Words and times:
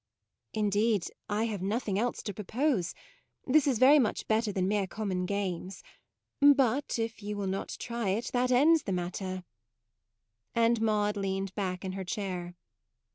u 0.55 0.61
Indeed 0.61 1.05
I 1.29 1.43
have 1.43 1.61
nothing 1.61 1.99
else 1.99 2.23
to 2.23 2.33
propose. 2.33 2.95
This 3.45 3.67
is 3.67 3.77
very 3.77 3.99
much 3.99 4.27
better 4.27 4.51
than 4.51 4.67
mere 4.67 4.87
common 4.87 5.27
games; 5.27 5.83
but 6.41 6.97
if 6.97 7.21
you 7.21 7.37
will 7.37 7.45
not 7.45 7.75
try 7.77 8.09
it, 8.09 8.31
that 8.33 8.49
ends 8.49 8.81
the 8.81 8.93
26 8.93 9.19
MAUDE 9.21 9.29
matter": 9.29 9.43
and 10.55 10.81
Maude 10.81 11.17
leaned 11.17 11.53
back 11.53 11.85
in 11.85 11.91
her 11.91 12.03
chair. 12.03 12.55